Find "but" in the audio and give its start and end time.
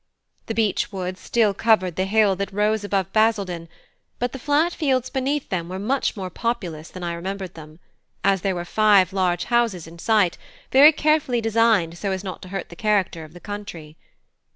4.17-4.31